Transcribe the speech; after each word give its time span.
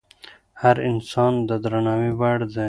هر 0.61 0.75
انسان 0.91 1.33
د 1.47 1.49
درناوي 1.63 2.11
وړ 2.19 2.39
دی. 2.53 2.59